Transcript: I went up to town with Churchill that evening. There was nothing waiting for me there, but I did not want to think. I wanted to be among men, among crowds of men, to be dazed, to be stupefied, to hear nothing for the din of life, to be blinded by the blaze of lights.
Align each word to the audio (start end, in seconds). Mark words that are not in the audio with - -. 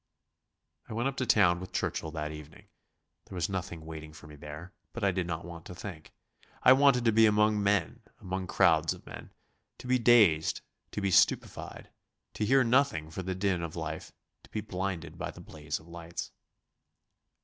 I 0.89 0.93
went 0.93 1.09
up 1.09 1.17
to 1.17 1.27
town 1.27 1.59
with 1.59 1.71
Churchill 1.73 2.09
that 2.09 2.31
evening. 2.31 2.65
There 3.27 3.35
was 3.35 3.47
nothing 3.49 3.85
waiting 3.85 4.13
for 4.13 4.25
me 4.25 4.35
there, 4.35 4.73
but 4.93 5.03
I 5.03 5.11
did 5.11 5.27
not 5.27 5.45
want 5.45 5.63
to 5.65 5.75
think. 5.75 6.11
I 6.63 6.73
wanted 6.73 7.05
to 7.05 7.11
be 7.11 7.27
among 7.27 7.61
men, 7.61 8.01
among 8.19 8.47
crowds 8.47 8.95
of 8.95 9.05
men, 9.05 9.31
to 9.77 9.85
be 9.85 9.99
dazed, 9.99 10.61
to 10.93 11.01
be 11.01 11.11
stupefied, 11.11 11.91
to 12.33 12.45
hear 12.45 12.63
nothing 12.63 13.11
for 13.11 13.21
the 13.21 13.35
din 13.35 13.61
of 13.61 13.75
life, 13.75 14.11
to 14.41 14.49
be 14.49 14.59
blinded 14.61 15.19
by 15.19 15.29
the 15.29 15.39
blaze 15.39 15.79
of 15.79 15.87
lights. 15.87 16.31